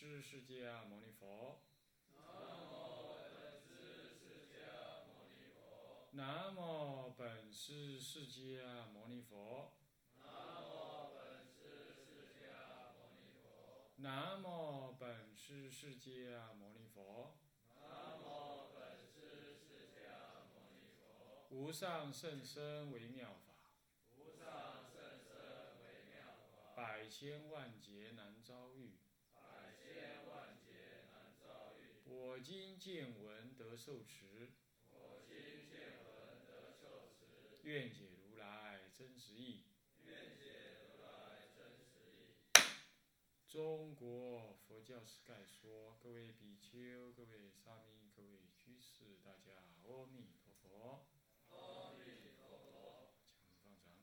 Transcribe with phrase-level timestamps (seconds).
[0.00, 1.60] 师释迦牟尼佛。
[6.12, 9.74] 南无本师释迦牟尼佛。
[13.96, 17.34] 南无本师释迦牟尼佛。
[21.50, 23.52] 无上甚深微妙法，
[26.74, 28.94] 百千万劫难遭遇。
[32.22, 34.50] 我今见闻得受持，
[34.90, 39.62] 我今见闻得受持愿解如来真实义。
[43.48, 51.06] 中国佛教史概说，各位比丘、各位沙弥、各位居士，大家阿弥陀佛。
[53.48, 53.96] 请放掌。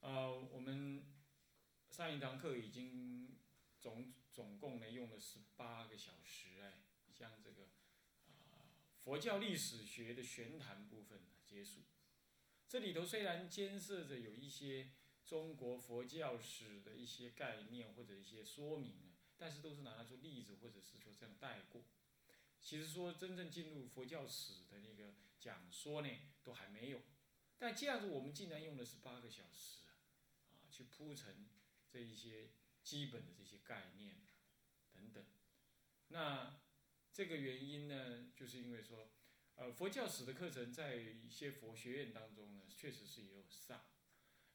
[0.00, 1.02] 呃，我们
[1.88, 3.38] 上一堂课已经
[3.80, 6.82] 总总共呢用了十八个小时，哎，
[7.14, 7.68] 将这个
[8.50, 8.66] 啊、
[9.04, 11.82] 佛教历史学的玄谈部分结束。
[12.68, 14.90] 这里头虽然兼涉着有一些
[15.24, 21.84] 中国佛教史的一些概念或者一些说明呢，但是都是拿来做例子或者是说这样带过。
[22.60, 26.08] 其实说真正进入佛教史的那个讲说呢，
[26.42, 27.00] 都还没有。
[27.56, 29.94] 但这样子，我们竟然用了十八个小时，啊，
[30.72, 31.46] 去铺陈
[31.88, 32.48] 这一些
[32.84, 34.14] 基本的这些概念
[34.92, 35.24] 等等。
[36.08, 36.60] 那
[37.12, 39.10] 这个原因呢，就是因为说，
[39.56, 43.84] 呃，佛教史的课程在一些佛学院当中呢，确实是也有上。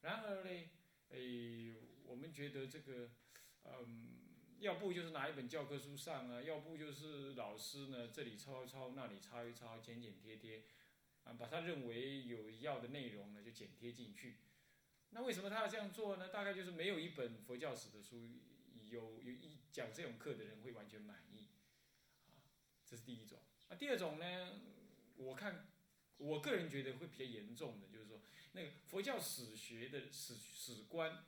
[0.02, 0.70] 然而呢，
[1.08, 3.10] 诶，我们觉得这个，
[3.64, 4.20] 嗯，
[4.60, 10.64] 要不就是拿一本教科书上啊，要不就是老师呢这里抄一抄，那里抄一抄，剪剪贴贴，
[11.24, 14.36] 啊，把他认为有要的内容呢就剪贴进去。
[15.12, 16.28] 那为什么他要这样做呢？
[16.28, 18.30] 大概就是没有一本佛教史的书
[18.88, 21.48] 有有一讲这种课的人会完全满意，
[22.28, 22.38] 啊，
[22.86, 23.38] 这是第一种。
[23.68, 24.60] 啊，第二种呢，
[25.16, 25.68] 我看
[26.16, 28.20] 我个人觉得会比较严重的，就是说
[28.52, 31.24] 那个佛教史学的史史观，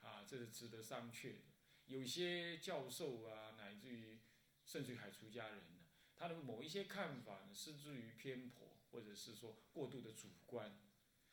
[0.00, 1.44] 啊，这是值得商榷的。
[1.86, 4.20] 有些教授啊，乃至于
[4.64, 5.84] 甚至于海出家人呢，
[6.16, 10.78] 他的某一些看法呢，失之于偏颇，或者是说过度的主观。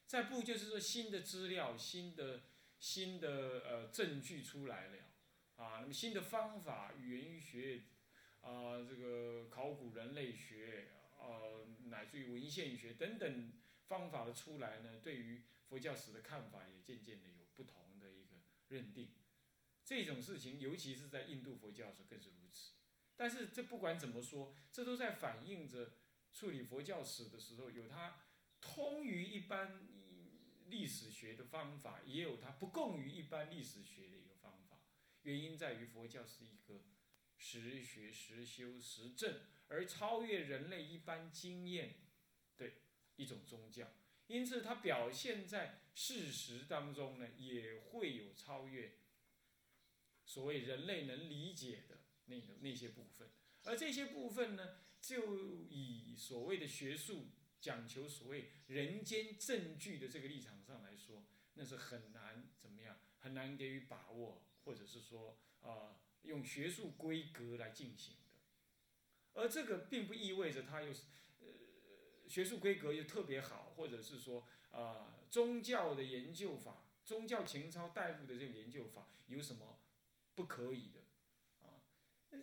[0.07, 2.43] 再不就是说新的资料、新的
[2.77, 4.97] 新的呃证据出来了，
[5.55, 7.83] 啊，那么新的方法，语言学，
[8.41, 10.89] 啊，这个考古人类学，
[11.19, 13.51] 呃，乃至于文献学等等
[13.87, 18.35] 方法的出来呢，对于佛教史的看法也渐渐的有不同的一个
[18.69, 19.09] 认定。
[19.83, 22.73] 这种事情，尤其是在印度佛教时更是如此。
[23.15, 25.93] 但是这不管怎么说，这都在反映着
[26.33, 28.19] 处理佛教史的时候，有它
[28.59, 29.87] 通于一般
[30.67, 34.81] 历史学的方法，也有它不共于一般历史学的一个方法。
[35.23, 36.83] 原因在于佛教是一个
[37.37, 41.95] 实学、实修、实证，而超越人类一般经验
[42.57, 42.71] 的
[43.15, 43.91] 一种宗教。
[44.27, 48.97] 因此，它表现在事实当中呢，也会有超越。
[50.25, 53.29] 所谓人类能理解的那个那些部分，
[53.63, 57.29] 而这些部分呢，就以所谓的学术
[57.65, 61.23] 讲求所谓人间证据的这个立场上来说，
[61.55, 69.41] 那是很难怎么样，很难给予把握，或者是说啊，用学术规格来进行的。
[69.41, 71.05] 而这个并不意味着它又是
[71.39, 71.47] 呃
[72.27, 79.79] 学术规格又特别好，或者是说啊宗教的研究法、宗教情操带入的这个研究法有什么？
[80.35, 80.99] 不可以的，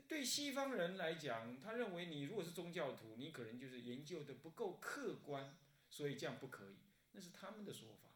[0.09, 5.57] 对西方人来讲，他认为你如果是宗教徒，你可能就是研究的不够客观，
[5.89, 6.77] 所以这样不可以，
[7.13, 8.11] 那是他们的说法。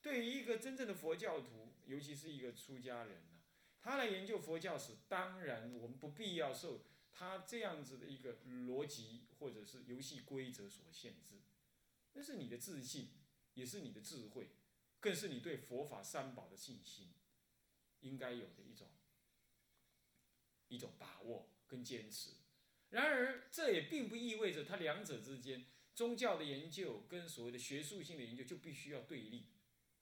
[0.00, 3.40] 对于一个真正的佛教徒，尤其是一个出家人呢，
[3.80, 11.40] 他来研究佛教史，当然我们不必要受他这样子的一个逻辑或者是游戏规则所限制，
[12.12, 13.08] 那是你的自信，
[13.54, 14.50] 也是你的智慧，
[15.00, 17.12] 更是你对佛法三宝的信心
[18.00, 18.88] 应该有的一种。
[20.68, 22.30] 一种把握跟坚持，
[22.90, 29.46] 然而这也并不意味着它两者之间宗教的研究跟所谓的学术性的研究就必须要对立，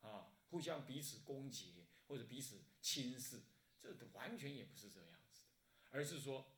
[0.00, 3.40] 啊，互相彼此攻讦或者彼此轻视，
[3.80, 6.52] 这完全也不是这样子的，而是说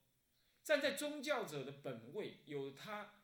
[0.62, 3.14] 站在宗教者的本位，有他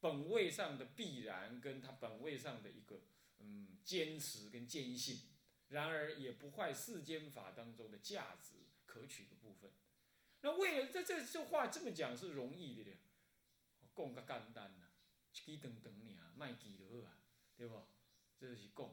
[0.00, 3.02] 本位上的必然跟他本位上的一个
[3.38, 5.20] 嗯坚持跟坚信，
[5.68, 8.54] 然而也不坏世间法当中的价值
[8.86, 9.70] 可取的部分。
[10.42, 12.96] 那为了这这这话这么讲是容易的了，
[13.94, 14.86] 讲个简单呐，
[15.46, 17.18] 一支长长尔，卖记就好啊，
[17.56, 17.82] 对不？
[18.38, 18.90] 这是讲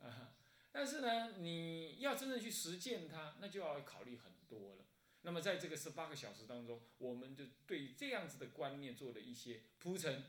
[0.00, 0.34] 啊，
[0.70, 4.84] 但是呢，你要真正去实践它，那就要考虑很多了。
[5.22, 10.24] 那么在这个十八个小时当中，我们就对这样子的观念做了一些铺陈，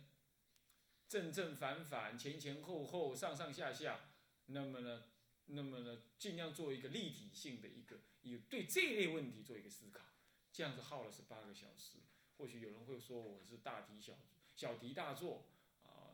[1.07, 4.01] 正正反反，前前后后，上上下下。
[4.47, 5.03] 那么呢，
[5.45, 10.05] 那么呢，尽量做一个立体性的一个，有对这类问题做一个思考。
[10.51, 11.99] 这样子耗了十八个小时，
[12.37, 14.13] 或许有人会说我是大题小
[14.55, 15.45] 小题大做
[15.83, 16.11] 啊，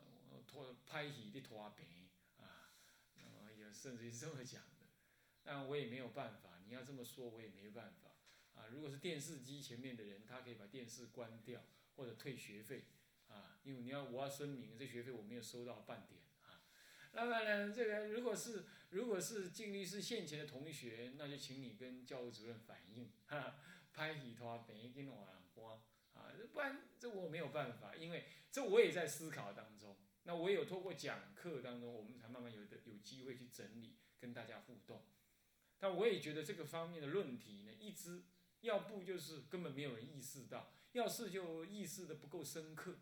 [0.47, 2.07] 拖拍戏的拖平
[2.37, 2.69] 啊，
[3.15, 4.87] 那么有甚至于是这么讲的，
[5.43, 6.61] 但我也没有办法。
[6.67, 8.11] 你要这么说，我也没办法
[8.61, 8.67] 啊。
[8.67, 11.63] 如果是电视机前面的人，他可以把电视关掉
[11.95, 12.85] 或者退学费
[13.29, 16.61] 啊，因为你要我要声明，这学费我没有收到半点啊。
[17.13, 23.55] 那么呢，这个如果是如果是静律师现前的同学，那就请你跟教务主任反映哈。
[23.97, 25.81] 拍戏拖等于跟我光
[26.13, 29.97] 啊，不然这我没有办法，因为这我也在思考当中。
[30.21, 35.03] 那我有透过讲课当中，我们才慢慢有的有机会去整理，跟大家互动。
[35.79, 38.25] 但我也觉得这个方面的论题呢，一直
[38.61, 42.99] 要不就是根本没有人意识到，要是就意识的不够深刻。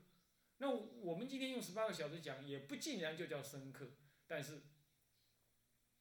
[0.60, 3.98] 那我们今天用十八个小时讲，也不尽然就叫深刻，
[4.28, 4.62] 但是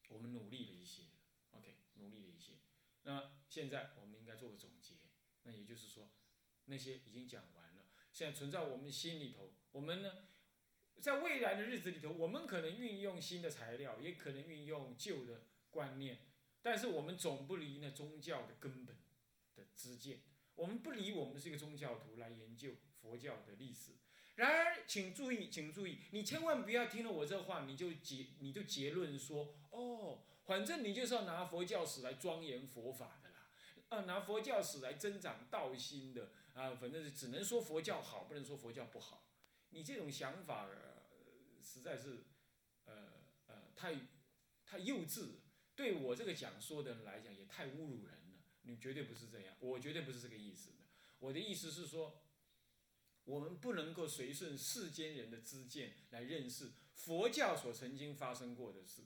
[0.07, 1.03] 我们努力了一些
[1.51, 2.53] ，OK，努力了一些。
[3.03, 4.69] 那现在我们应该做个总，
[5.45, 6.09] 那也就是说，
[6.65, 9.53] 那些已经讲完了，现在存在我们心里头。
[9.71, 10.27] 我们呢，
[10.99, 16.19] 在未来的日子里头，我们可能运用新的材料，也可能运用旧的观念，
[16.61, 18.95] 但是我们总不离那宗教的根本
[19.55, 20.19] 的知见。
[20.55, 22.71] 我们不离我们是一个宗教徒来研究
[23.01, 23.91] 佛教的历史。
[24.35, 30.23] 然而，请注意，请注意，你千万不要听了我这话，你就结，你就结论说，哦。
[30.45, 33.34] 反正你就是要拿佛教史来庄严佛法的啦，
[33.89, 39.27] 啊，拿佛教史来增长道心的啊，反正是只能说佛教好，不能说佛教不好。
[39.69, 40.67] 你这种想法，
[41.61, 42.23] 实在是，
[42.85, 43.11] 呃
[43.47, 43.95] 呃，太
[44.65, 45.39] 太幼稚。
[45.75, 48.39] 对我这个讲说的人来讲，也太侮辱人了。
[48.61, 50.85] 你绝对不是这样，我绝对不是这个意思的。
[51.19, 52.23] 我的意思是说，
[53.25, 59.03] 我们不能够随顺世间人的知见来认识佛教所曾经发生过的事。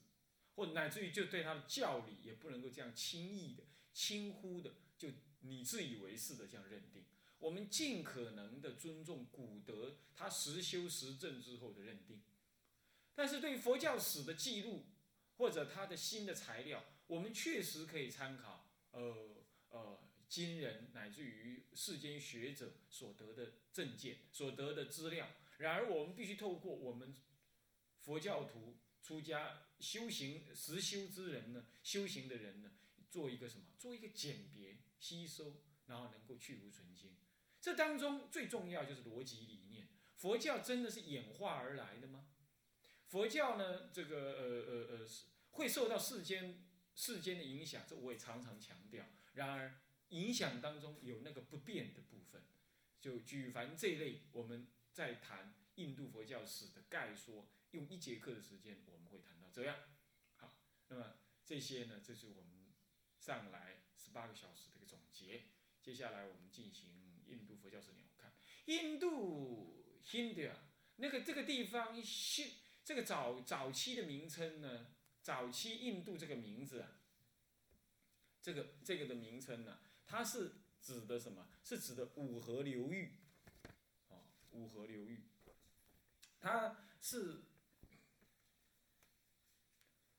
[0.55, 3.63] 或乃至于就对他的教理也不能够这样轻易的、
[3.99, 5.09] 轻忽的，就
[5.41, 7.03] 你自以为是的这样认定。
[7.37, 12.21] 我们尽可能的尊重古德他实修实证之后的认定，
[13.13, 14.85] 但是对佛教史的记录
[15.35, 18.71] 或者他的新的材料，我们确实可以参考。
[18.91, 19.99] 呃呃，
[20.29, 25.27] 今人乃至于世间学者所得的证件、所得的资料。
[25.57, 27.13] 然而，我们必须透过我们
[27.99, 29.65] 佛教徒出家。
[29.79, 32.69] 修行实修之人呢，修行的人呢，
[33.09, 33.65] 做一个什么？
[33.77, 37.15] 做一个简别吸收，然后能够去无存精。
[37.61, 39.89] 这当中最重要就是逻辑理念。
[40.15, 42.27] 佛教真的是演化而来的吗？
[43.07, 46.63] 佛教呢，这个呃呃呃是，会受到世间
[46.93, 49.05] 世间的影响，这我也常常强调。
[49.33, 49.79] 然而，
[50.09, 52.43] 影响当中有那个不变的部分。
[52.99, 59.49] 就举凡这类，我们在谈印度佛教史的概说，用一节课的时间，我们会谈到。
[59.51, 59.77] 这样，
[60.35, 60.53] 好，
[60.89, 61.13] 那么
[61.45, 62.58] 这些呢，这是我们
[63.29, 65.43] 上来十八个小时的一个总结。
[65.83, 66.89] 接下来我们进行
[67.27, 68.33] 印度佛教史鸟看。
[68.65, 70.53] 印度 Hindia
[70.95, 72.49] 那个这个地方，是
[72.83, 74.87] 这个早早期的名称呢，
[75.21, 76.97] 早期印度这个名字啊，
[78.41, 81.47] 这个这个的名称呢，它是指的什么？
[81.63, 83.13] 是指的五河流域，
[84.07, 85.21] 哦，五河流域，
[86.39, 87.43] 它是。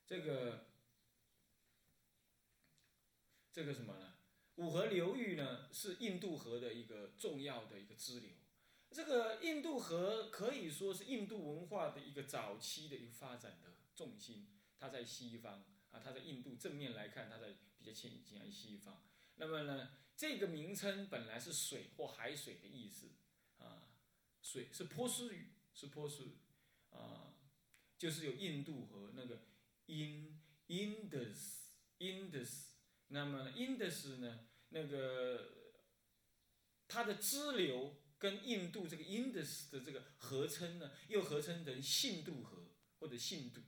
[0.06, 0.69] 这个，
[3.60, 4.14] 这个什么呢？
[4.54, 8.30] 五河流域呢，是印度河的一个重要的一个支流。
[8.90, 14.46] 这个印度河可以说是印度文化的一个早期的一个发展的重心。
[14.78, 17.48] 它在西方啊，它在印度正面来看，它在
[17.78, 19.02] 比较偏近西方。
[19.34, 23.08] 那么呢，这个名称本来是水或海水的意思
[23.58, 23.92] 啊，
[24.40, 26.38] 水是波斯语，是波斯语
[26.88, 27.34] 啊，
[27.98, 29.42] 就是有印度河那个。
[29.86, 30.38] In
[30.68, 31.56] Indus
[31.98, 32.69] Indus，
[33.12, 34.46] 那么 Indus 呢？
[34.70, 35.52] 那个
[36.86, 43.60] 它的支流跟印度这个 Indus 的这个合称呢，又合称成信度河或者信度。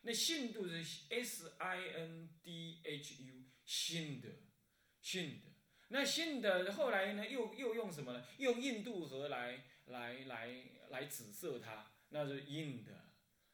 [0.00, 4.28] 那信度是 S I N D H U 信的
[5.02, 5.48] 信的。
[5.88, 8.26] 那信的后来呢，又又用什么呢？
[8.38, 12.86] 用印度河来来来来指色它，那是 Ind。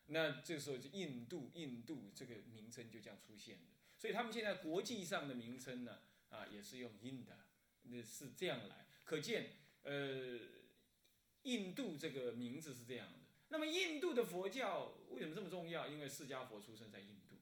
[0.06, 3.73] 那这个时候就印度，印度这个名称就这样出现的。
[4.04, 7.38] 所以他们现在国际上的名称呢，啊，也是用印的，
[7.84, 8.84] 那是这样来。
[9.02, 10.40] 可见，呃，
[11.44, 13.20] 印度这个名字是这样的。
[13.48, 15.88] 那么，印度的佛教为什么这么重要？
[15.88, 17.36] 因为释迦佛出生在印度，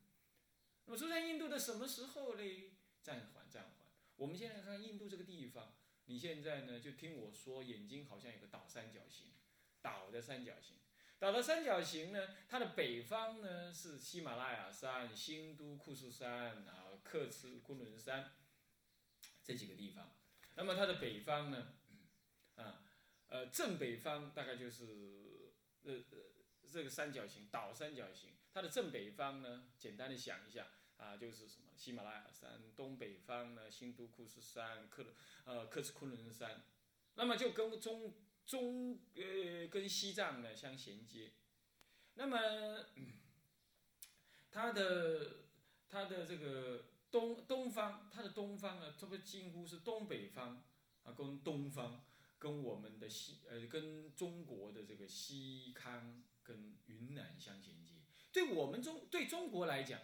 [0.84, 2.70] 那么出生印度的什么时候嘞？
[3.02, 3.88] 暂缓，暂缓。
[4.14, 9.32] 我们现在看印度这个地方，你现在呢就听我说，眼睛好像有个倒三角形，
[9.80, 10.76] 倒的三角形，
[11.22, 18.32] 倒的三角形呢，它的北方呢是喜马拉雅山、新都库斯山啊、克孜昆仑山
[19.44, 20.16] 这几个地方。
[20.56, 21.74] 那么它的北方呢，
[22.56, 22.82] 啊，
[23.28, 26.18] 呃，正北方大概就是呃呃
[26.68, 28.30] 这个三角形，倒三角形。
[28.52, 35.06] 它的正北方呢，简单的想一下啊，就是什么喜马拉雅山；东北方呢，新都库斯山、克
[35.44, 36.64] 呃克孜昆仑山，
[37.14, 38.12] 那么就跟中
[38.46, 41.32] 中呃跟西藏呢相衔接。
[42.14, 42.38] 那么
[44.50, 45.44] 它的
[45.88, 50.62] 它的这个东东方，它的东方呢，这不几乎是东北方
[51.04, 52.04] 啊，跟东方
[52.38, 57.94] 跟我们的西呃跟中国的这个西康跟云南相衔接。
[58.32, 60.00] 对我们中对中国来讲，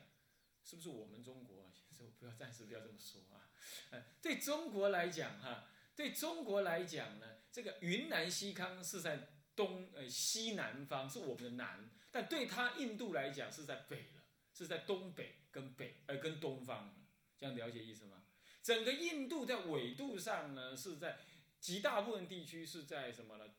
[0.64, 1.68] 是不是我们中国？
[1.90, 3.50] 先生不要暂时不要这么说啊。
[3.90, 5.66] 呃，对中国来讲哈，
[5.98, 14.22] 对中国来讲呢，这个云南西康是在东呃西南方，是我们的南，但对他印度来讲是在北了，
[14.54, 16.94] 是在东北跟北呃跟东方，
[17.36, 18.22] 这样了解意思吗？
[18.62, 21.18] 整个印度在纬度上呢，是在
[21.58, 23.52] 极大部分地区是在什么呢？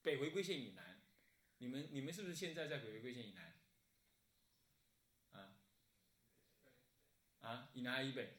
[0.00, 1.02] 北回归线以南。
[1.58, 3.52] 你们你们是不是现在在北回归线以南？
[7.40, 8.36] 啊，以南以北？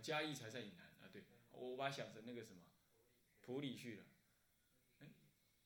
[0.00, 2.62] 嘉义才在以南啊，对，我把它想成那个什么，
[3.40, 4.04] 普里去了，
[5.00, 5.08] 哎，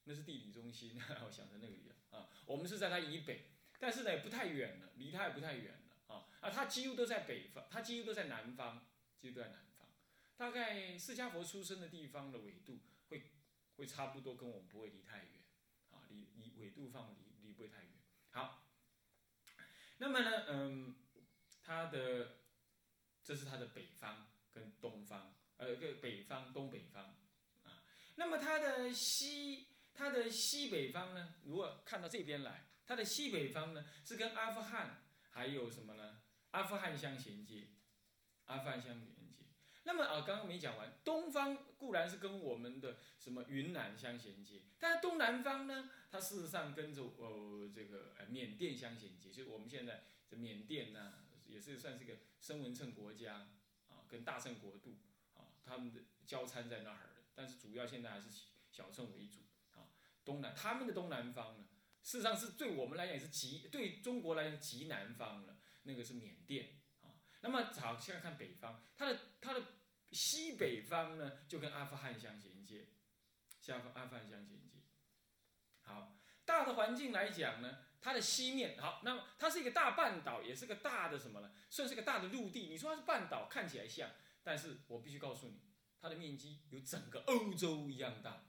[0.04, 2.28] 那是地理中心，我想成那个样啊。
[2.46, 6.28] 我们是在它以北，但是呢，也不太远了，离它也不太远了啊。
[6.40, 8.86] 啊，它几乎都在北方，它几乎都在南方，
[9.16, 9.88] 几乎都在南方。
[10.36, 13.32] 大概释迦佛出生的地方的纬度会
[13.76, 15.42] 会差不多，跟我们不会离太远
[15.90, 16.02] 啊。
[16.08, 17.92] 离离纬度范围离离不会太远。
[18.30, 18.64] 好，
[19.98, 20.96] 那么呢，嗯，
[21.62, 22.41] 它的
[23.22, 27.16] 这是它的北方跟东方，呃，个北方东北方
[27.62, 27.84] 啊。
[28.16, 36.20] 那么它的西，它的西北方呢，如果看到这边来，它的西北方呢是跟阿富汗还有什么呢？
[36.50, 37.68] 阿富汗相衔接，
[38.46, 39.44] 阿富汗相连接。
[39.84, 45.90] 那么啊，刚刚没讲完，东方固然是跟我们的什么云南相衔接，但是东南方呢？
[46.10, 51.14] 它事实上跟着呃这个呃缅甸相衔接，就是我们现在这缅甸呢，
[51.52, 53.48] 也是算是一个声闻称国家
[53.88, 54.98] 啊，跟大圣国度
[55.34, 58.28] 啊，他们的交参在那儿的，但是主要现在还是
[58.70, 59.40] 小乘为主
[59.72, 59.92] 啊。
[60.24, 61.66] 东南他们的东南方呢，
[62.02, 67.20] 事实上是对我们来讲也是极对中国来讲极南方了，那个是缅甸啊。
[67.40, 69.62] 那么好，现在看北方，它的它的
[70.10, 72.88] 西北方呢，就跟阿富汗相衔接，
[73.60, 74.82] 像阿富汗相衔接。
[75.80, 81.52] 好，大的环境来讲呢，它的西面好，那么它是一个大半岛，也是个大的什么呢？
[81.70, 82.66] 算是个大的陆地。
[82.66, 84.10] 你说它是半岛，看起来像，
[84.42, 85.60] 但是我必须告诉你，
[86.00, 88.46] 它的面积有整个欧洲一样大，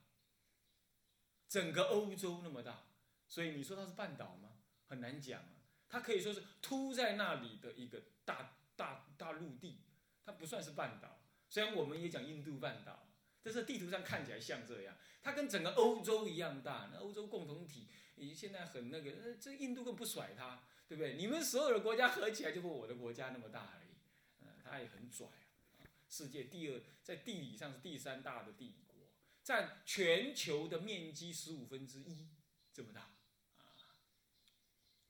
[1.47, 2.87] 整个欧洲那么大，
[3.27, 4.49] 所以你说它是半岛吗？
[4.87, 5.49] 很难讲啊。
[5.87, 9.83] 它可以说是凸在那里的一个大大大陆地，
[10.25, 11.19] 它不算是半岛。
[11.47, 13.07] 虽然我们也讲印度半岛，
[13.43, 14.95] 这是地图上看起来像这样。
[15.21, 21.15] 它跟整个欧洲一样大，那欧洲共同体，你现在很那个，呃，这印度更不甩它，对不对？
[21.15, 23.95] 你们所有的国家合起来就跟我的国家那么大而已，
[24.41, 25.83] 嗯，它也很拽啊。
[26.09, 28.95] 世界第二，在地理上是第三大的帝国，
[29.43, 32.27] 占全球的面积十五分之一，
[32.73, 33.75] 这么大啊。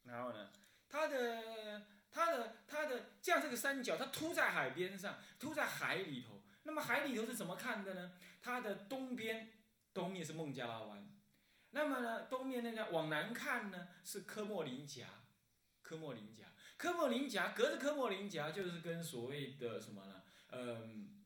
[0.03, 0.51] 然后呢，
[0.87, 6.32] 它的、它的、它的这样这个三角，它凸在海边上，凸在海里头。
[6.63, 8.13] 那么海里头是怎么看的呢？
[8.41, 9.51] 它的东边。
[9.93, 11.07] 东面是孟加拉湾，
[11.69, 15.07] 那么呢，东面那个往南看呢是科莫林峡，
[15.83, 20.23] 科莫林峡，科莫林峡隔着科莫林峡就是跟所谓的什么呢？
[20.49, 21.23] 嗯，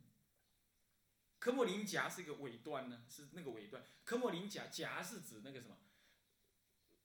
[1.39, 3.82] 科莫林峡是一个尾端呢，是那个尾端。
[4.03, 5.77] 科莫林峡峡是指那个什么？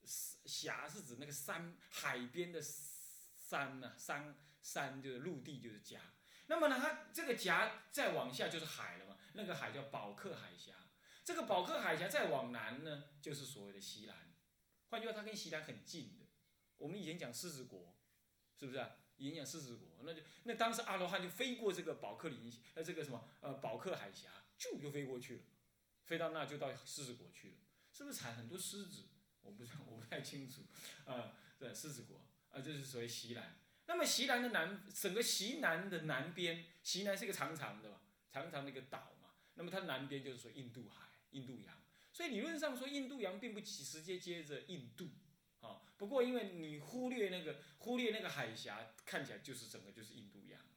[0.03, 3.93] 峡是指那个山海边的山呢？
[3.97, 6.01] 山山就是陆地就是峡。
[6.47, 9.17] 那么呢，它这个夹再往下就是海了嘛？
[9.33, 10.73] 那个海叫保克海峡。
[11.23, 14.33] 这个保克海峡再往南呢，就是所谓的西兰。
[14.89, 16.25] 换句话，它跟西兰很近的。
[16.77, 17.97] 我们以前讲狮子国，
[18.59, 18.97] 是不是啊？
[19.15, 25.43] 以前讲狮子国，那就那当时阿罗汉就飞过这个保克林呃这个什么呃保克海峡，就就飞过去了，
[26.03, 27.55] 飞到那就到狮子国去了。
[27.91, 29.05] 是不是产很多狮子？
[29.41, 30.63] 我不知道，我不太清楚。
[31.05, 33.62] 啊，对，狮子国啊，这是所谓西兰。
[33.93, 37.97] 那么西南的南，整个西南的南边，西南是一个长长的嘛，
[38.31, 39.29] 长长的一个岛嘛。
[39.53, 41.07] 那么它南边就是说印度海。
[41.33, 41.75] 印度洋，
[42.11, 45.09] 所以理论上说，印度洋并不起直接接着印度，
[45.61, 50.67] 啊，不过因为你忽略那个忽略那个海峡，看起来就是整个就是印度洋了，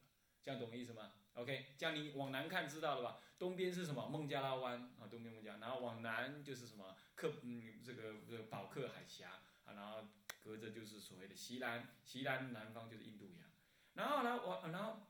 [0.41, 3.19] 这样懂我意思吗？OK，这样你往南看知道了吧？
[3.37, 4.07] 东边是什么？
[4.07, 6.97] 孟加拉湾啊，东边孟加，然后往南就是什么？
[7.13, 9.33] 克嗯这个这个保克海峡
[9.65, 10.07] 啊，然后
[10.47, 13.49] 隔着就是所谓的西南，西南南方就是印度洋，
[13.95, 15.03] 然后呢，我然后。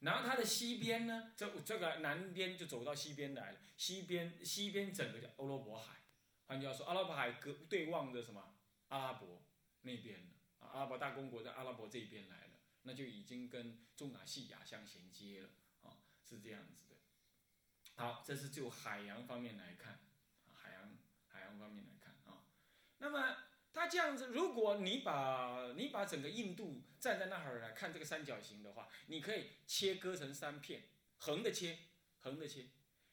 [0.00, 6.00] 然后它的西边呢，这这个南边就走到西边来了，西边西边整个叫欧罗伯海，
[6.46, 8.56] 换句话说，阿拉伯海隔对望着什么？
[8.88, 9.42] 阿拉伯
[9.82, 12.52] 那边了，啊，阿拉伯大公国在阿拉伯这边来了，
[12.84, 15.50] 那就已经跟中亚西亚相衔接了，
[15.82, 16.96] 啊，是这样子的。
[17.96, 20.00] 好，这是就海洋方面来看，
[20.54, 20.96] 海洋
[21.26, 21.99] 海洋方面来看，
[23.90, 30.84] 这样子，如果你把你把整个印度站在那儿来看这个三角形的话，你可以切割成三片，
[31.18, 31.76] 横的切，
[32.20, 32.68] 横的切，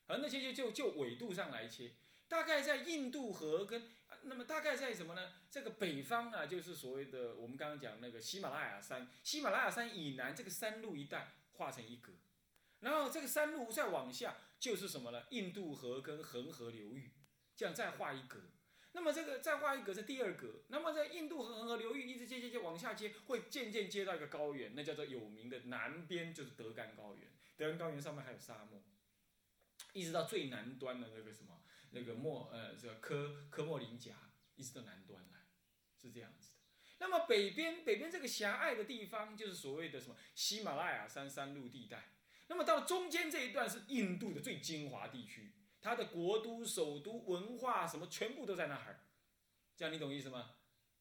[0.06, 1.94] 横的切就就就纬度上来切。
[2.28, 3.90] 大概在印度河跟
[4.24, 5.34] 那么大概在什么呢？
[5.50, 12.12] 这个北方啊，就是所谓的我们刚刚讲那个喜马拉雅山，喜马拉雅山以南这个山路一带画成一格，
[12.82, 15.24] 然后这个山路再往下就是什么呢？
[15.30, 17.14] 印度河跟恒河流域，
[17.56, 18.42] 这样再画一格。
[18.98, 27.32] 那么这个再画一格是第二格，那么在印度恒河流域一直接接接往下接，会渐渐接到一个高原，那叫做有名的南边就是德干高原。
[27.56, 28.82] 德干高原上面还有沙漠，
[29.94, 31.62] 一直到最南端的那个什么
[31.92, 35.46] 那个莫呃这个科科莫林峡，一直到南端来，
[35.96, 36.58] 是这样子的。
[36.98, 42.14] 那么北边北边这个狭隘的地方就是所谓的什么喜马拉雅山山路地带，
[42.48, 45.54] 那么到中间这一段是印度的最精华地区。
[45.88, 49.00] 它的国都、首都、文化什么全部都在那儿，
[49.74, 50.56] 这样你懂意思吗？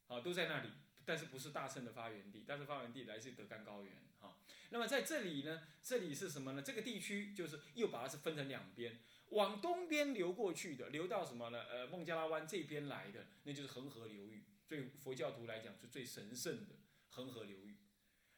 [0.06, 0.70] 好，都在那里，
[1.04, 3.92] 但是不是大圣的发源地，但是发源地来自德干高原。
[4.20, 4.38] 哈，
[4.70, 6.62] 那么在这里呢，这里是什么呢？
[6.62, 9.00] 这个地区就是又把它是分成两边，
[9.30, 11.64] 往东边流过去的，流到什么呢？
[11.68, 16.76] 呃，孟加拉湾这边来的，那就是恒河流域，对佛教徒来讲是最神圣的
[17.08, 17.76] 恒河流域。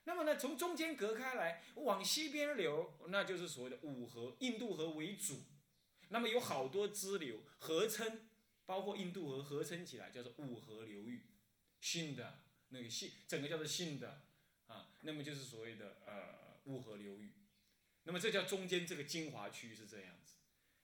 [0.04, 5.42] 那么呢，从中间隔开来往西边流，那就是所谓的五河，印度河为主。
[6.11, 8.29] 那么有好多支流合称，
[8.66, 11.27] 包括印度河合称起来叫做五河流域，
[11.81, 12.40] 新的
[12.71, 14.23] 那个新整个叫做新的
[14.66, 17.33] 啊，那么就是所谓的呃五河流域，
[18.05, 20.35] 那么这叫中间这个精华区是这样子。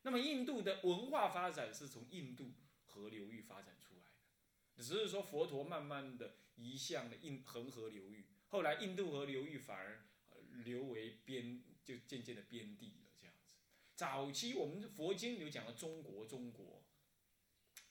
[0.03, 2.53] 那么印度的文化发展是从印度
[2.85, 4.03] 河流域发展出来
[4.77, 10.05] 的，只是说佛陀慢慢的移向了印恒河流域，后来印度河流域反而
[10.65, 13.04] 流为边，就渐渐的边地。
[13.95, 16.83] 早期我们佛经有讲到中国，中国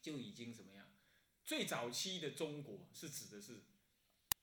[0.02, 0.86] 就已经怎么样？
[1.46, 3.62] 最早期的中国是指的是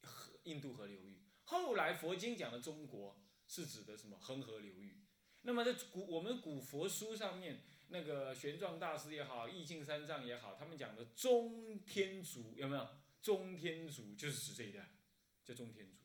[0.02, 4.18] 河印度河流域，后来佛经讲的中国是指的什么？
[4.18, 4.96] 恒河流域。
[5.42, 12.88] 那么在古我们古佛书上面，那个玄奘大师也好，义净三藏也好，他们讲的中天竺有没有？
[13.22, 14.90] 中天竺就是指这一带，
[15.44, 15.96] 叫中天竺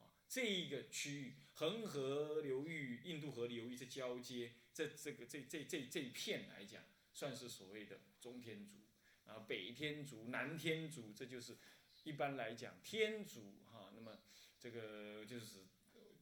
[0.00, 4.52] 啊，这一个区域恒河流域、印度河流域是交接。
[4.74, 6.82] 这这个这这这这一片来讲，
[7.12, 8.78] 算是所谓的中天竺，
[9.26, 11.58] 啊北天竺、南天竺，这就是
[12.04, 13.92] 一般来讲天竺哈。
[13.94, 14.18] 那么
[14.58, 15.66] 这个就是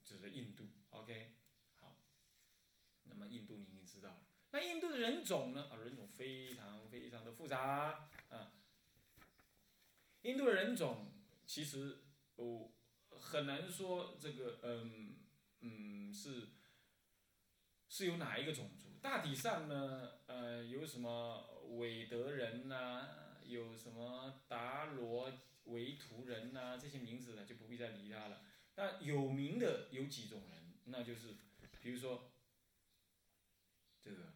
[0.03, 1.35] 指的印度，OK，
[1.77, 1.97] 好。
[3.05, 5.69] 那么印度你已经知道了，那印度的人种呢？
[5.71, 8.53] 啊人种非常非常的复杂啊。
[10.23, 11.13] 印度的人种
[11.47, 11.99] 其实
[12.35, 12.73] 哦
[13.11, 15.17] 很难说这个嗯
[15.61, 16.49] 嗯是。
[17.91, 18.89] 是有哪一个种族？
[19.03, 23.09] 大体上呢，呃，有什么韦德人呐，
[23.45, 25.33] 有什么达罗
[25.65, 28.43] 维图人呐，这些名字呢就不必再理他了。
[28.77, 31.35] 那有名的有几种人，那就是，
[31.83, 32.31] 比如说，
[34.03, 34.35] 这个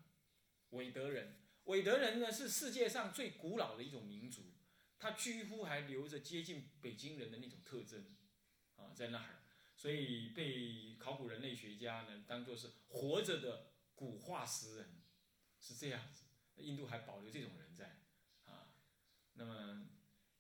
[0.71, 1.37] 韦德人。
[1.65, 4.43] 韦德人呢是世界上最古老的一种民族，
[4.99, 8.17] 他几乎还留着接近北京人的那种特征，
[8.77, 9.44] 啊，在那儿。
[9.85, 15.03] 所以被考古人类学家呢当做是活着的古化石人，
[15.61, 16.25] 是这样子。
[16.57, 18.01] 印度还保留这种人在，
[18.47, 18.73] 啊，
[19.35, 19.87] 那么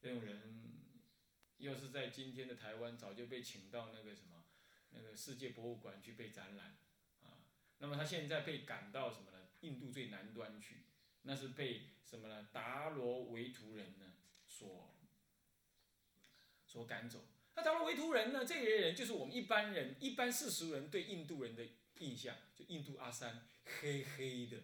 [0.00, 0.80] 这种人
[1.58, 4.46] 要是在今天的台湾，早就被请到那个什么
[4.88, 6.78] 那个世界博物馆去被展览，
[7.20, 7.44] 啊，
[7.76, 9.48] 那么他现在被赶到什么呢？
[9.60, 10.86] 印度最南端去，
[11.20, 12.48] 那是被什么呢？
[12.50, 14.14] 达罗维图人呢
[14.46, 14.96] 所
[16.64, 17.26] 所赶走。
[17.56, 18.44] 那达罗维图人呢？
[18.44, 21.64] 这些人就是我们一般人、一般世俗人对印度人的
[21.98, 23.46] 印象，就印度阿三，
[23.80, 24.58] 黑黑的，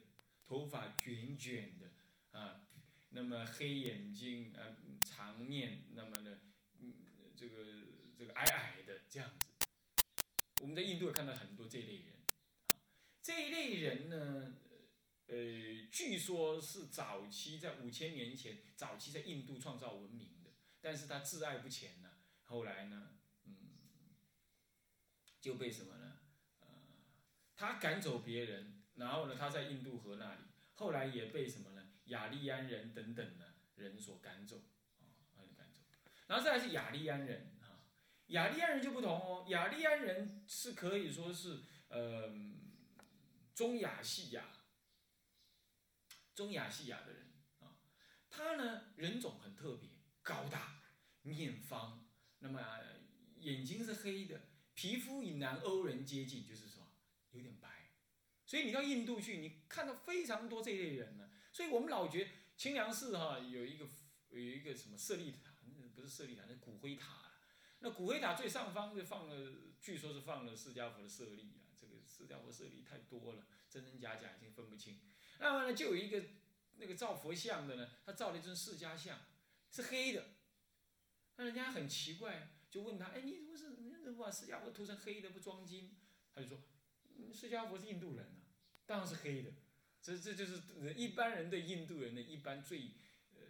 [0.44, 2.62] 头发卷卷的，啊，
[3.10, 6.40] 那么黑眼睛，啊，长面，那么呢，
[6.80, 6.94] 嗯，
[7.36, 7.64] 这个
[8.18, 9.46] 这个矮矮的这样子。
[10.60, 12.34] 我们在印度也看到很多这类人，啊，
[13.22, 14.56] 这一类人呢，
[15.28, 15.36] 呃，
[15.92, 20.50] 据说是早期在五千年前，早期在印度创造文明的，
[20.80, 22.09] 但是他自爱不前呢，
[22.50, 23.10] 后来呢，
[23.44, 23.54] 嗯，
[25.40, 26.18] 就被什么呢？
[26.58, 26.66] 呃，
[27.54, 30.40] 他赶走别人，然后呢，他在印度河那里，
[30.74, 31.92] 后来也被什么呢？
[32.06, 34.56] 雅利安人等等的人所赶走，
[34.98, 35.80] 啊，赶走，
[36.26, 37.86] 然后再来是雅利安人啊，
[38.26, 42.28] 雅利安人就不同哦，雅利安人是可以说是呃
[43.54, 44.44] 中亚细亚。
[46.34, 47.78] 中亚细亚的人啊，
[48.28, 49.88] 他呢人种很特别，
[50.20, 50.82] 高大，
[51.22, 52.09] 面方，
[52.40, 52.60] 那么
[53.38, 54.40] 眼睛是黑的，
[54.74, 56.92] 皮肤与南欧人接近，就是说
[57.32, 57.90] 有点白，
[58.44, 61.30] 所以你到印度去，你看到非常多这类人呢。
[61.52, 63.86] 所以我们老觉清凉寺哈有一个
[64.30, 65.52] 有一个什么舍利塔，
[65.94, 67.32] 不是舍利塔，是骨灰塔。
[67.80, 71.72] 那骨灰塔最上方就放了，据说是放了释迦佛的舍利啊。
[71.74, 75.00] 这个释迦佛舍利太多了，真真假假已经分不清。
[75.38, 76.22] 那么呢，就有一个
[76.76, 79.18] 那个造佛像的呢，他造了一尊释迦像，
[79.70, 80.24] 是黑的。
[81.40, 85.96] 那人家很奇怪，就问他：“哎，你怎么是你怎么把释迦佛涂成黑的不装金？”
[86.34, 86.58] 他就说
[87.32, 88.44] ：“释迦佛是印度人啊，
[88.84, 89.50] 当然是黑的。”
[90.02, 90.60] 这这就是
[90.94, 92.90] 一般人对印度人的一般最
[93.32, 93.40] 呃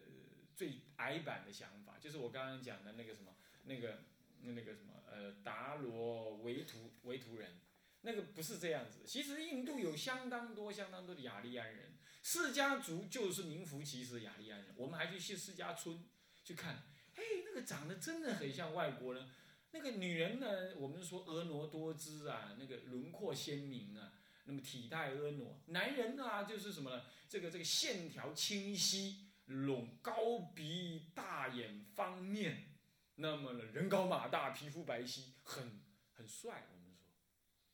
[0.54, 4.04] 最矮板的想法，就是我刚刚讲的那个什么那个
[4.42, 7.58] 那个什么呃达罗维图维图人。
[8.02, 14.74] 那个不是这样子，其实印度有相当多、相当多的雅利安人，释迦族就是名副其实的雅利安人。
[14.76, 16.08] 我们还去去释迦村
[16.42, 16.82] 去看，
[17.20, 19.28] 哎，那个长得真的很像外国人。
[19.72, 24.12] 那个女人呢，我们说婀娜多姿啊，那个轮廓鲜明啊，
[24.44, 25.44] 那么体态婀娜。
[25.66, 27.04] 男人啊，就是什么呢？
[27.28, 32.70] 这个这个线条清晰，隆高鼻、大眼、方面，
[33.16, 35.80] 那么呢，人高马大，皮肤白皙，很
[36.14, 36.66] 很帅。
[36.72, 36.96] 我们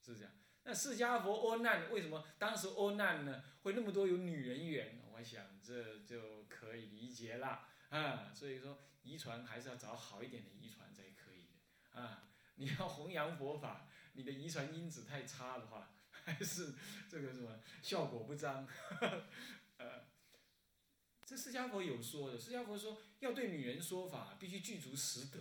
[0.03, 5.01] 说是这样，那释迦佛阿难为什么当时阿难呢会那么多有女人缘？
[5.15, 8.31] 我想这就可以理解了啊。
[8.35, 12.25] 所以说遗传还是要找好一点的遗传才可以的啊。
[12.59, 16.75] 你要弘扬佛法，你的遗传因子太差的话， 还是
[17.09, 18.67] 这个什么效果不彰。
[19.79, 20.07] 呃，
[21.25, 25.39] 这释迦佛有说的，释迦佛说要对女人说法，必须具足十德，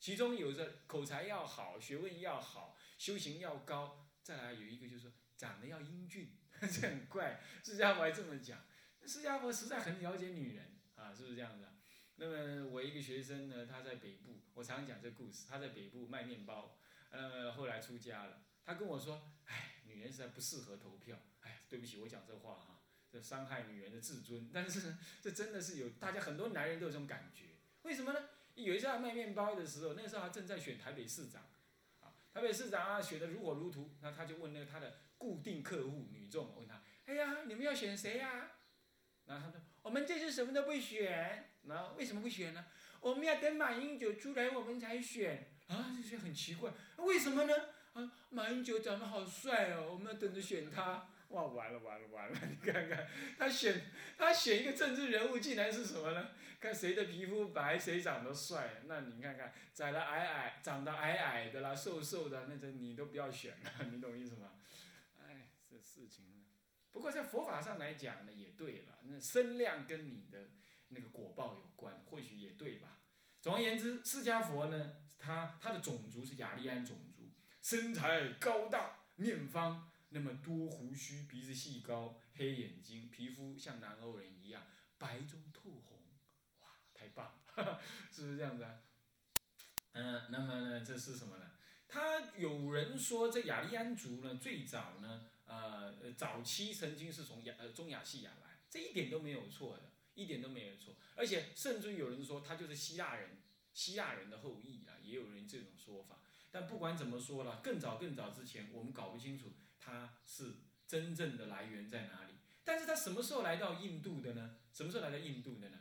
[0.00, 2.76] 其中有着口才要好，学问要好。
[2.98, 7.40] 修行要高，再来有一个就是说长得要英俊，这很怪。
[7.62, 8.58] 释迦佛还这么讲，
[9.06, 11.68] 释迦佛实在很了解女人啊，是不是这样子？
[12.20, 16.76] 那么我一个学生呢，他在北部，我常讲这故事，他在北部卖面包，
[17.10, 18.42] 呃，后来出家了。
[18.64, 21.16] 他跟我说，哎，女人实在不适合投票。
[21.42, 24.50] 哎，对不起，我讲这话哈，这伤害女人的自尊。
[24.52, 27.44] 但是这真的是有，大家很多男人都有这种感觉。
[27.82, 28.28] 为什么呢？
[28.56, 31.42] 有一次他卖面包的时候，那时候他正在选台北市长。
[32.00, 38.50] 啊台北市长啊，选的如火如荼，那他就问那个他的固定客户女众，问他：“哎呀，你们要选谁呀？”
[39.26, 42.64] 然后他说：“我们这次什么都不选。”那为什么不选呢？
[43.00, 45.52] 我们要等马英九出来，我们才选。
[45.68, 47.54] 啊，这些很奇怪，为什么呢？
[47.92, 51.08] 啊，马英九长得好帅哦，我们要等着选他。
[51.28, 52.38] 哇，完了完了完了！
[52.48, 53.06] 你看看，
[53.38, 53.82] 他选
[54.16, 56.30] 他选一个政治人物，竟然是什么呢？
[56.58, 58.80] 看谁的皮肤白，谁长得帅。
[58.86, 64.52] 那你看看，长得矮矮，长得矮矮的啦，瘦瘦的，那这你都不要选了， 你懂意思吗？
[65.20, 66.46] 哎，这事情。
[66.90, 68.98] 不过在佛法上来讲呢，也对了。
[69.02, 70.48] 那身量跟你的
[70.88, 72.98] 那个果报有关，或许也对吧？
[73.40, 77.30] 总而言之，释迦佛呢，他他的种族是雅利安种族，
[77.62, 79.90] 身材高大，面方。
[80.10, 84.62] 那么多胡须，鼻子细高，黑眼睛，皮肤像南欧人一样
[84.96, 85.98] 白中透红，
[86.60, 87.78] 哇，太棒了，
[88.10, 88.80] 是不是这样子啊？
[89.92, 91.50] 嗯，那么呢，这是什么呢？
[91.86, 100.96] 他有人说这雅利安族呢，最早呢，呃，早期曾经是从亚呃中亚细亚来，这一点都没有错的，一点都没有错。
[101.14, 103.38] 而且甚至有人说他就是希腊人，
[103.72, 106.20] 希腊人的后裔啊，也有人这种说法。
[106.50, 109.52] 但不管怎么说了，更早更早之前，我们搞不清楚。
[109.78, 112.34] 他是真正的来源在哪里？
[112.64, 114.56] 但是他什么时候来到印度的呢？
[114.72, 115.78] 什么时候来到印度的呢？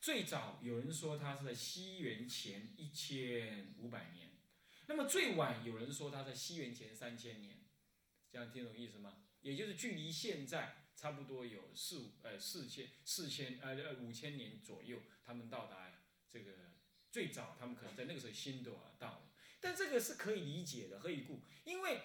[0.00, 4.30] 最早有人说他是在西元前一千五百年，
[4.86, 7.64] 那么最晚有人说他在西元前三千年，
[8.30, 9.14] 这样听懂意思吗？
[9.40, 15.92] 也就是距离现在差不多有四五呃四千四千呃呃五千年左右，他们到达
[16.28, 16.52] 这个
[17.12, 19.30] 最早，他们可能在那个时候新都啊到了，
[19.60, 21.42] 但这个是可以理解的，何以故？
[21.64, 22.00] 因为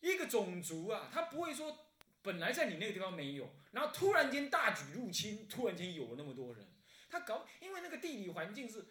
[0.00, 1.90] 一个种族啊，他不会说
[2.22, 6.66] 本来在你那个地方没有，然后突然间大举入侵，突然间有了那么多人。
[7.10, 8.84] 他搞，因为那个地理环境是，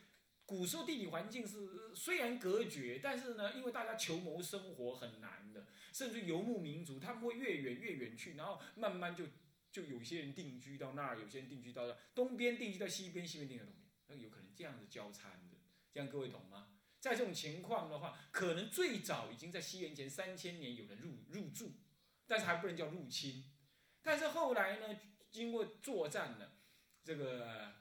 [0.45, 9.25] 古时候地理环境是虽然隔绝，但是呢，因为大家求谋生活很难的，甚至游牧民族他们会越远越远去，然后慢慢就
[9.71, 15.57] 就有些人定居到那儿，有些人定居到那东边，定居到西边，西边定居到东边，那有可能这样子交参的，
[15.91, 16.69] 这样各位懂吗？
[16.99, 21.71] 在这种情况的话，可能最早已经在西元前三千年有人入入住，
[22.27, 23.51] 但是还不能叫入侵。
[24.01, 24.99] 但是后来呢，
[25.31, 26.51] 经过作战呢，
[27.03, 27.73] 这个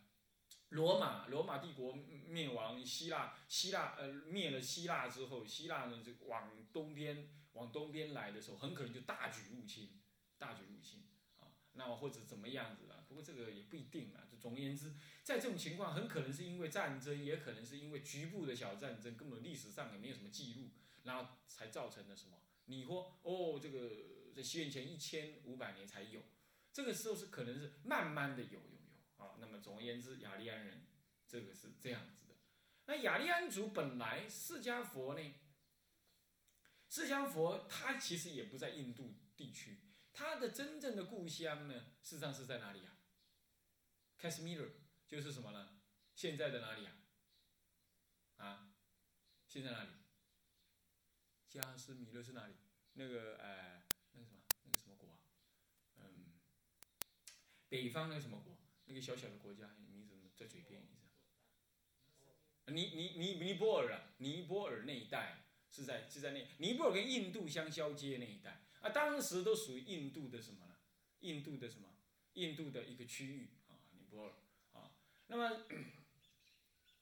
[0.73, 1.95] 罗马罗马帝国
[2.29, 10.01] 灭亡，希腊希腊呃灭了希腊之后，希腊呢就往东边往东边来的时候，很可能就大举入侵，
[10.39, 11.05] 大举入侵
[11.39, 13.05] 啊，那么或者怎么样子啊？
[13.09, 14.25] 不过这个也不一定啊。
[14.31, 14.95] 就总而言之。
[15.23, 20.71] 在这种情况，很可能是因为战争，也可能是因为局部的小战争，根本历史上也没有什么记录，
[21.05, 22.39] 然后才造成的什么？
[22.65, 23.91] 你说哦，这个
[24.35, 26.23] 在西元前一千五百年才有，
[26.73, 28.82] 这个时候是可能是慢慢的有有有
[29.27, 29.37] 啊。
[29.41, 30.87] 那么总而言之，雅利安人
[31.27, 32.35] 这个是这样子的。
[32.87, 35.35] 那雅利安族本来释迦佛呢，
[36.89, 39.81] 释迦佛他其实也不在印度地区，
[40.13, 42.97] 他的真正的故乡呢，事实上是在哪里啊
[44.21, 44.71] ？Kashmir。
[45.09, 45.79] 就是什么呢？
[46.15, 46.93] 现在的哪里啊？
[48.39, 48.73] 啊？
[49.47, 49.91] 现在哪里？
[51.51, 52.55] 加斯米勒是哪里？
[52.95, 55.19] 那个哎，那个什么，那个什么国啊？
[55.97, 56.33] 嗯，
[57.69, 58.52] 北方那个什么国？
[58.93, 60.83] 一个小小的国家，你怎么在嘴边，
[62.67, 62.83] 你你？
[62.85, 70.77] 尼尼尼尼泊尔啊，尼泊尔那一带是在是在那尼泊尔跟印度相交接那一带啊，当时都属于印度的什么呢？
[71.21, 71.89] 印度的什么？
[72.35, 74.33] 印度的一个区域啊，尼泊尔
[74.79, 74.95] 啊。
[75.29, 75.65] 那么。